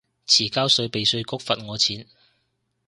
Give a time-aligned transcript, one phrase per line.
[0.25, 2.07] 遲交稅被稅局罰我錢